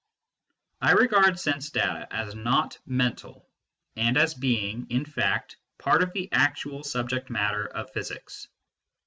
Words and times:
I 0.81 0.93
regard 0.93 1.39
sense 1.39 1.69
data 1.69 2.07
as 2.09 2.33
not 2.33 2.79
mental, 2.87 3.47
and 3.95 4.17
as 4.17 4.33
being, 4.33 4.87
in 4.89 5.05
fact, 5.05 5.57
part 5.77 6.01
of 6.01 6.11
the 6.11 6.27
actual 6.31 6.83
subject 6.83 7.29
matter 7.29 7.67
of 7.67 7.91
physics. 7.91 8.47